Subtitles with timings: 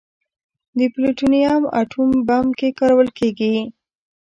[0.77, 3.55] د پلوټونیم اټوم بم کې کارول کېږي.